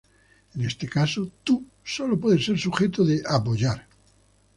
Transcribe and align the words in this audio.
En 0.55 0.61
este 0.65 0.89
caso, 0.89 1.29
"tú" 1.43 1.63
solo 1.85 2.19
puede 2.19 2.41
ser 2.41 2.57
sujeto 2.57 3.05
de 3.05 3.21
"apoyar". 3.23 3.85